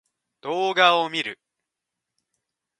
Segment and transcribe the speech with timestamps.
[0.41, 1.37] 動画を見る